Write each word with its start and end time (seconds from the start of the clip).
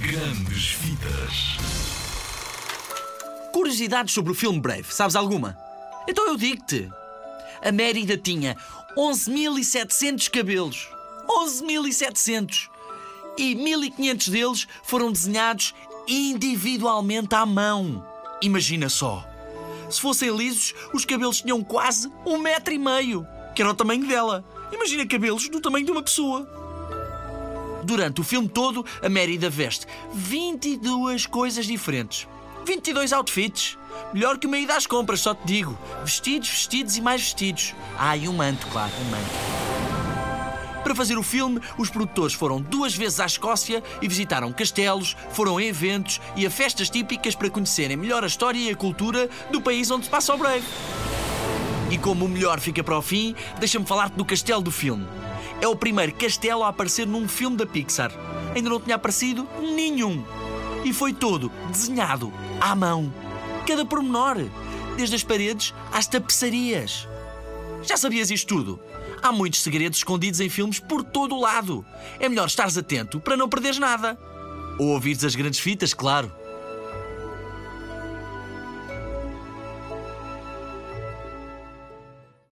Grandes 0.00 0.72
Vidas. 0.80 1.58
Curiosidades 3.52 4.14
sobre 4.14 4.32
o 4.32 4.34
filme 4.34 4.58
Brave, 4.58 4.86
sabes 4.88 5.14
alguma? 5.14 5.58
Então 6.08 6.26
eu 6.26 6.38
digo-te. 6.38 6.90
A 7.62 7.70
Mérida 7.70 8.16
tinha 8.16 8.56
11.700 8.96 10.30
cabelos. 10.30 10.88
11.700! 11.28 12.70
E 13.36 13.54
1.500 13.54 14.30
deles 14.30 14.68
foram 14.82 15.12
desenhados 15.12 15.74
individualmente 16.08 17.34
à 17.34 17.44
mão. 17.44 18.02
Imagina 18.40 18.88
só. 18.88 19.22
Se 19.90 20.00
fossem 20.00 20.34
lisos, 20.34 20.74
os 20.94 21.04
cabelos 21.04 21.42
tinham 21.42 21.62
quase 21.62 22.10
um 22.24 22.38
metro 22.38 22.72
e 22.72 22.78
meio, 22.78 23.26
que 23.54 23.60
era 23.60 23.70
o 23.70 23.74
tamanho 23.74 24.06
dela. 24.06 24.42
Imagina 24.72 25.06
cabelos 25.06 25.46
do 25.50 25.60
tamanho 25.60 25.84
de 25.84 25.92
uma 25.92 26.02
pessoa. 26.02 26.59
Durante 27.90 28.20
o 28.20 28.24
filme 28.24 28.48
todo, 28.48 28.86
a 29.02 29.08
Mérida 29.08 29.50
veste 29.50 29.84
22 30.14 31.26
coisas 31.26 31.66
diferentes. 31.66 32.28
22 32.64 33.12
outfits. 33.12 33.76
Melhor 34.14 34.38
que 34.38 34.46
uma 34.46 34.58
ida 34.58 34.76
às 34.76 34.86
compras, 34.86 35.22
só 35.22 35.34
te 35.34 35.44
digo. 35.44 35.76
Vestidos, 36.04 36.50
vestidos 36.50 36.96
e 36.96 37.02
mais 37.02 37.20
vestidos. 37.20 37.74
Ah, 37.98 38.16
e 38.16 38.28
um 38.28 38.32
manto, 38.32 38.64
claro, 38.68 38.92
um 39.00 39.10
manto. 39.10 40.84
Para 40.84 40.94
fazer 40.94 41.18
o 41.18 41.22
filme, 41.24 41.60
os 41.76 41.90
produtores 41.90 42.32
foram 42.32 42.60
duas 42.60 42.94
vezes 42.94 43.18
à 43.18 43.26
Escócia 43.26 43.82
e 44.00 44.06
visitaram 44.06 44.52
castelos, 44.52 45.16
foram 45.32 45.58
a 45.58 45.64
eventos 45.64 46.20
e 46.36 46.46
a 46.46 46.50
festas 46.50 46.88
típicas 46.88 47.34
para 47.34 47.50
conhecerem 47.50 47.96
melhor 47.96 48.22
a 48.22 48.28
história 48.28 48.60
e 48.60 48.70
a 48.70 48.76
cultura 48.76 49.28
do 49.50 49.60
país 49.60 49.90
onde 49.90 50.04
se 50.04 50.10
passa 50.10 50.32
o 50.32 50.38
Brave. 50.38 50.64
E 51.90 51.98
como 51.98 52.26
o 52.26 52.28
melhor 52.28 52.60
fica 52.60 52.84
para 52.84 52.96
o 52.96 53.02
fim, 53.02 53.34
deixa-me 53.58 53.84
falar-te 53.84 54.14
do 54.14 54.24
castelo 54.24 54.62
do 54.62 54.70
filme. 54.70 55.08
É 55.60 55.68
o 55.68 55.76
primeiro 55.76 56.14
castelo 56.14 56.64
a 56.64 56.68
aparecer 56.68 57.06
num 57.06 57.28
filme 57.28 57.56
da 57.56 57.66
Pixar. 57.66 58.10
Ainda 58.54 58.70
não 58.70 58.80
tinha 58.80 58.96
aparecido 58.96 59.46
nenhum. 59.60 60.24
E 60.84 60.92
foi 60.92 61.12
todo 61.12 61.52
desenhado 61.70 62.32
à 62.60 62.74
mão. 62.74 63.12
Cada 63.66 63.84
pormenor. 63.84 64.36
Desde 64.96 65.14
as 65.14 65.22
paredes 65.22 65.74
às 65.92 66.06
tapeçarias. 66.06 67.06
Já 67.82 67.96
sabias 67.96 68.30
isto 68.30 68.46
tudo? 68.46 68.80
Há 69.22 69.30
muitos 69.30 69.60
segredos 69.60 69.98
escondidos 69.98 70.40
em 70.40 70.48
filmes 70.48 70.78
por 70.78 71.04
todo 71.04 71.34
o 71.34 71.40
lado. 71.40 71.84
É 72.18 72.28
melhor 72.28 72.46
estares 72.46 72.78
atento 72.78 73.20
para 73.20 73.36
não 73.36 73.48
perderes 73.48 73.78
nada. 73.78 74.18
Ou 74.78 74.88
ouvires 74.88 75.24
as 75.24 75.34
grandes 75.34 75.60
fitas, 75.60 75.92
claro. 75.92 76.32